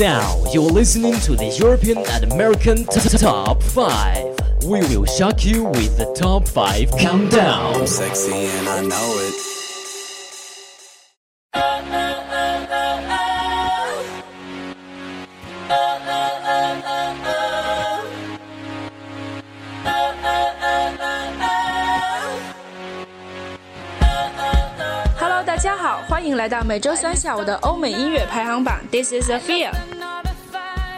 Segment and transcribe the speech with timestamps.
[0.00, 4.36] Now you're listening to the European and American t- t- Top 5.
[4.66, 7.86] We will shock you with the Top 5 Countdown.
[7.86, 9.34] Sexy and I know it.
[25.18, 28.78] Hello，大家好，欢迎来到每周三下午的欧美音乐排行榜。
[28.90, 29.70] This is Afia。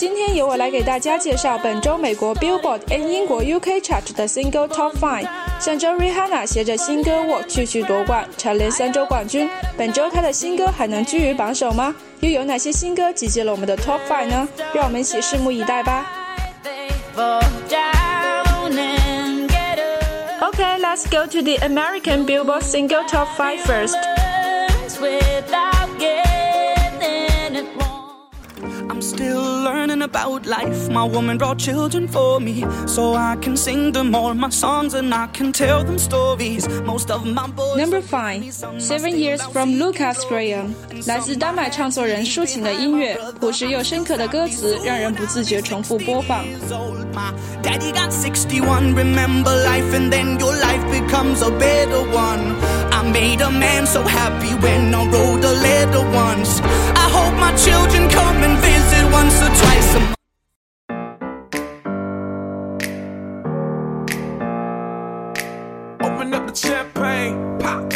[0.00, 5.28] 今天由我来给大家介绍本周美国 Billboard and 英国 UK Chart 的 Single Top Five。
[5.60, 9.46] 上周 Rihanna 携着新歌《Walk》继续夺冠，蝉联三周冠军。
[9.76, 11.94] 本周她的新歌还能居于榜首吗？
[12.20, 14.48] 又有哪些新歌集结了我们的 Top Five 呢？
[14.72, 16.10] 让我们一起拭目以待吧。
[20.40, 23.98] Okay, let's go to the American Billboard Single Top 5 first.
[28.88, 29.49] I'm still
[30.10, 30.90] about life.
[30.90, 35.14] My woman brought children for me, so I can sing them all my songs and
[35.14, 36.68] I can tell them stories.
[36.84, 37.76] Most of my boys.
[37.76, 38.42] Number five,
[38.78, 40.74] Seven Years from Lukas Graham，
[41.06, 46.44] 来自丹麦唱作人抒情的音乐，朴实又深刻的歌词让人不自觉重复播放。
[47.62, 52.56] Daddy got 61, remember life, and then your life becomes a better one.
[52.90, 56.60] I made a man so happy when I wrote the letter once.
[56.94, 58.89] I hope my children come and visit.
[59.12, 60.16] Once or twice a month.
[66.00, 67.92] Open up the champagne, pop.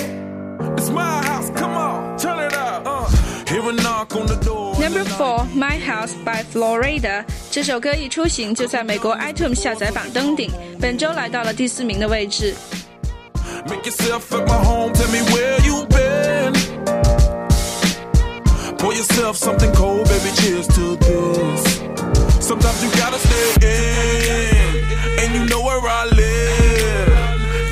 [0.76, 2.86] It's my house, come on, turn it up.
[2.86, 3.06] Uh,
[3.46, 4.74] hear a knock on the door.
[4.80, 10.50] Number four, My House by Florida，这首歌一出行就在美国 iTunes 下载榜登顶，
[10.80, 12.54] 本周来到了第四名的位置。
[13.66, 15.58] Make yourself at my home, tell me where
[18.94, 21.78] yourself something cold, baby, cheers to this.
[22.44, 24.84] Sometimes you gotta stay in,
[25.20, 27.08] and you know where I live.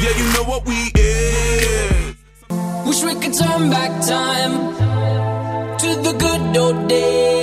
[0.03, 2.15] Yeah, you know what we is.
[2.87, 4.55] Wish we could turn back time
[5.79, 7.42] to the good old days.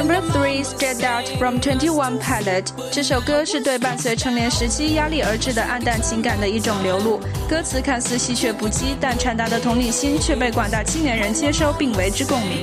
[0.00, 2.66] Number three, Stand Out from Twenty One Pilot。
[2.92, 7.20] 这首歌是对伴随成年时期压力而至的暗淡情感的一种流露。
[7.48, 12.62] 歌词看似稀缺不羁，但传达的同理心却被广大青年人接收并为之共鸣。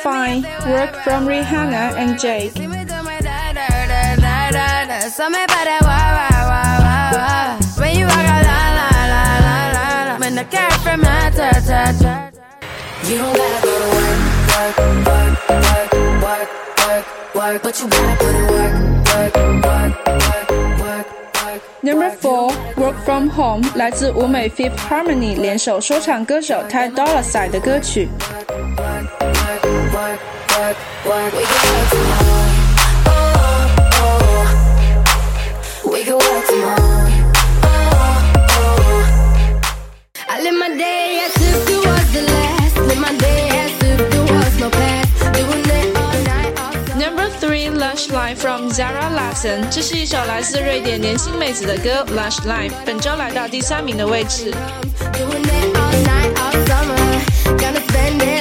[0.05, 0.43] fine.
[0.69, 2.53] Work from Rihanna and Drake.
[13.05, 14.19] You don't gotta go to work,
[14.53, 14.77] work,
[15.09, 15.89] work, work,
[16.25, 16.49] work,
[16.85, 17.05] work,
[17.35, 18.73] work, but you gotta put in work,
[19.09, 19.33] work,
[19.65, 19.93] work,
[20.81, 21.07] work,
[21.45, 21.61] work.
[21.83, 28.09] Number four, Work from Home 来自舞美 Fifth Harmony 联手说唱歌手 Ty Dolla Sign 的歌曲。
[29.44, 30.20] work,
[30.56, 30.76] work,
[31.06, 31.32] work.
[31.34, 32.48] We can work tomorrow.
[33.06, 33.12] Oh,
[34.02, 34.46] oh.
[35.92, 37.08] We can work tomorrow.
[40.28, 42.76] I live my day as if it was the last.
[42.78, 45.32] Live my day as if there was no past.
[45.34, 46.98] Doing it all night, all summer.
[46.98, 54.52] Number three, Lush Life from Zara Larsson，这是一首来自瑞典年轻妹子的歌《Lush Life》，本周来到第三名的位置。
[55.12, 56.96] Doing it all night, all summer.
[57.58, 58.33] Gonna spend it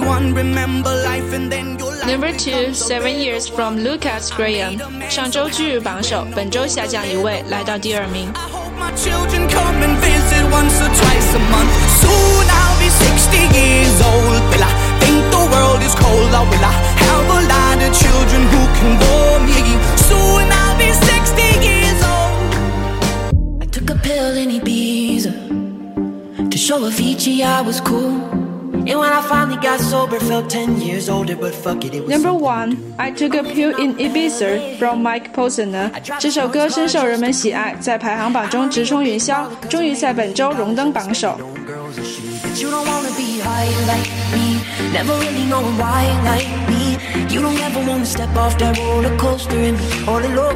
[0.00, 4.80] everyone remember life and then your life Number two, Seven Years from Lukas Graham，
[5.10, 8.32] 上周居日榜首，本周下降一位，来到第二名。
[8.78, 11.68] My children come and visit once or twice a month.
[12.00, 14.40] Soon I'll be 60 years old.
[14.50, 16.32] Will I think the world is cold?
[16.32, 16.72] Or will I
[17.04, 19.76] have a lot of children who can bore me?
[20.08, 23.62] Soon I'll be 60 years old.
[23.62, 25.32] I took a pill in Ibiza
[26.50, 28.48] to show Avicii I was cool.
[28.89, 32.09] And when I finally got sober, felt 10 years older, but fuck it, it was
[32.09, 32.41] Number something.
[32.41, 35.89] one, I took a pill in Ibiza from Mike Posner。
[36.19, 41.37] 这首歌深受人们喜爱，在排行榜中直冲云霄，终于在本周荣登榜首。
[42.43, 44.61] But you don't wanna be high like me.
[44.93, 46.97] Never really knowing why like me.
[47.33, 50.55] You don't ever wanna step off that roller coaster and be all alone.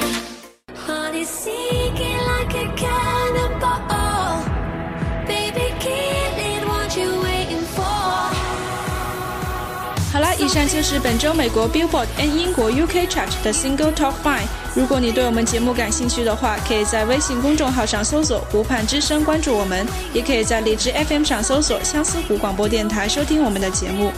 [10.51, 14.43] 上就是本周美国 Billboard and 英国 UK Chart 的 Single Top Five。
[14.75, 24.11] 如果你对我们节目感兴趣的话，可以在微信公众号上搜索“湖畔之声”关注我们，也可以在荔枝 FM 上搜索“相思湖广播电台”收听我们的节目。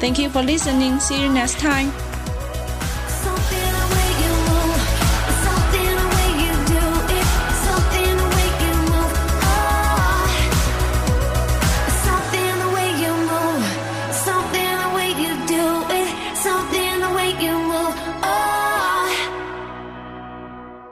[0.00, 1.00] Thank you for listening.
[1.00, 2.03] See you next time.